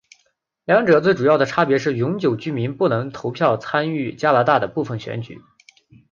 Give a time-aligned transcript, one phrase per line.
[0.65, 5.39] 两者最主要的差别是永久居民不能投票参与加拿大的部分选举。